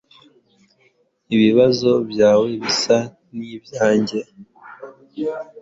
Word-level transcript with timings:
Ibibazo 1.35 1.89
byawe 2.11 2.47
bisa 2.63 2.97
nibyanjye 3.37 4.19